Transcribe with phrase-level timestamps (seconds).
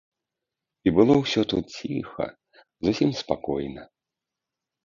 [0.87, 2.25] І было ўсё тут ціха,
[2.89, 3.81] зусім спакойна.